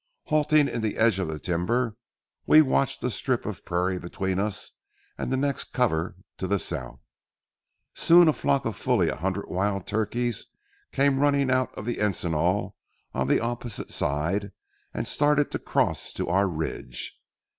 Halting 0.29 0.67
in 0.67 0.81
the 0.81 0.97
edge 0.97 1.19
of 1.19 1.27
the 1.27 1.37
timber, 1.37 1.95
we 2.47 2.63
watched 2.63 3.01
the 3.01 3.11
strip 3.11 3.45
of 3.45 3.63
prairie 3.63 3.99
between 3.99 4.39
us 4.39 4.71
and 5.15 5.31
the 5.31 5.37
next 5.37 5.73
cover 5.73 6.15
to 6.39 6.47
the 6.47 6.57
south. 6.57 6.99
Soon 7.93 8.27
a 8.27 8.33
flock 8.33 8.65
of 8.65 8.75
fully 8.75 9.09
a 9.09 9.15
hundred 9.17 9.47
wild 9.47 9.85
turkeys 9.85 10.47
came 10.91 11.19
running 11.19 11.51
out 11.51 11.71
of 11.75 11.85
the 11.85 11.99
encinal 11.99 12.75
on 13.13 13.27
the 13.27 13.39
opposite 13.41 13.91
side 13.91 14.49
and 14.91 15.07
started 15.07 15.53
across 15.53 16.11
to 16.13 16.27
our 16.29 16.47
ridge. 16.49 17.15